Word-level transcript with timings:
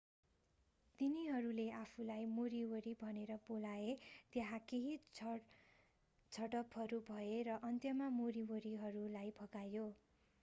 तिनीहरूले 0.99 1.65
आफूलाई 1.79 2.23
मोरीओरी 2.29 2.93
भनेर 3.01 3.35
बोलाए 3.43 3.91
त्यहाँ 4.33 4.59
केही 4.65 4.95
झडपहरू 6.31 6.99
भए 7.07 7.37
र 7.43 7.59
अन्त्यमा 7.63 8.07
मोरीओरीहरूलाई 8.15 9.35
भगाइयो 9.37 9.85